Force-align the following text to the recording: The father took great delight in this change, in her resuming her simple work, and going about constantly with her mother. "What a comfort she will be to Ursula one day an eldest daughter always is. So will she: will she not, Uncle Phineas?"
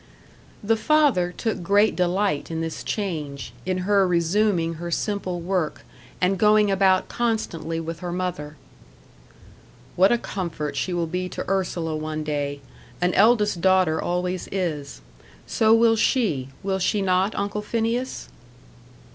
The 0.63 0.75
father 0.77 1.31
took 1.31 1.61
great 1.61 1.95
delight 1.95 2.49
in 2.49 2.59
this 2.59 2.83
change, 2.83 3.53
in 3.67 3.77
her 3.85 4.07
resuming 4.07 4.73
her 4.81 4.89
simple 4.89 5.39
work, 5.39 5.83
and 6.19 6.39
going 6.39 6.71
about 6.71 7.07
constantly 7.07 7.79
with 7.79 7.99
her 7.99 8.11
mother. 8.11 8.57
"What 9.95 10.11
a 10.11 10.17
comfort 10.17 10.75
she 10.75 10.91
will 10.91 11.05
be 11.05 11.29
to 11.29 11.47
Ursula 11.47 11.95
one 11.95 12.23
day 12.23 12.61
an 12.99 13.13
eldest 13.13 13.61
daughter 13.61 14.01
always 14.01 14.49
is. 14.51 15.01
So 15.45 15.71
will 15.71 15.95
she: 15.95 16.49
will 16.63 16.79
she 16.79 17.03
not, 17.03 17.35
Uncle 17.35 17.61
Phineas?" 17.61 18.27